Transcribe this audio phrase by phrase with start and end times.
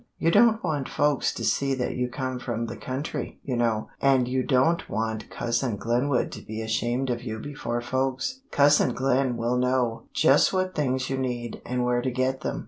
[0.17, 4.27] You don't want folks to see that you come from the country, you know, and
[4.27, 8.41] you don't want Cousin Glenwood to be ashamed of you before folks.
[8.49, 12.59] Cousin Glen will know just what things you need and where to get them.'